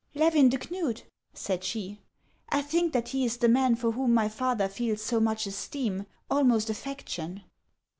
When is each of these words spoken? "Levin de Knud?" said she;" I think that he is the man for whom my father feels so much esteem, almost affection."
"Levin 0.15 0.49
de 0.49 0.57
Knud?" 0.57 1.03
said 1.45 1.63
she;" 1.63 1.99
I 2.49 2.63
think 2.63 2.91
that 2.91 3.09
he 3.09 3.23
is 3.23 3.37
the 3.37 3.47
man 3.47 3.75
for 3.75 3.91
whom 3.91 4.15
my 4.15 4.29
father 4.29 4.67
feels 4.67 5.03
so 5.03 5.19
much 5.19 5.45
esteem, 5.45 6.07
almost 6.27 6.71
affection." 6.71 7.43